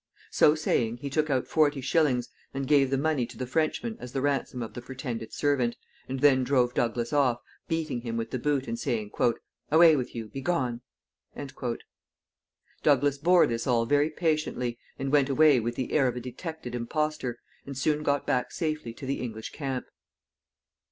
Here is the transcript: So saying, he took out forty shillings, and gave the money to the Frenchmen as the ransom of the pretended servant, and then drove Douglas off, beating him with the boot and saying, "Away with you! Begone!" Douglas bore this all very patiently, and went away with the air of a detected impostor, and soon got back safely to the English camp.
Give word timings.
So 0.31 0.55
saying, 0.55 0.97
he 0.97 1.11
took 1.11 1.29
out 1.29 1.47
forty 1.47 1.79
shillings, 1.79 2.29
and 2.55 2.67
gave 2.67 2.89
the 2.89 2.97
money 2.97 3.27
to 3.27 3.37
the 3.37 3.45
Frenchmen 3.45 3.97
as 3.99 4.13
the 4.13 4.21
ransom 4.21 4.63
of 4.63 4.73
the 4.73 4.81
pretended 4.81 5.31
servant, 5.31 5.75
and 6.09 6.21
then 6.21 6.43
drove 6.43 6.73
Douglas 6.73 7.13
off, 7.13 7.39
beating 7.67 8.01
him 8.01 8.17
with 8.17 8.31
the 8.31 8.39
boot 8.39 8.67
and 8.67 8.79
saying, 8.79 9.11
"Away 9.69 9.95
with 9.95 10.15
you! 10.15 10.25
Begone!" 10.29 10.81
Douglas 12.81 13.19
bore 13.19 13.45
this 13.45 13.67
all 13.67 13.85
very 13.85 14.09
patiently, 14.09 14.79
and 14.97 15.11
went 15.11 15.29
away 15.29 15.59
with 15.59 15.75
the 15.75 15.91
air 15.91 16.07
of 16.07 16.15
a 16.15 16.19
detected 16.19 16.73
impostor, 16.73 17.37
and 17.67 17.77
soon 17.77 18.01
got 18.01 18.25
back 18.25 18.51
safely 18.51 18.95
to 18.95 19.05
the 19.05 19.21
English 19.21 19.51
camp. 19.51 19.85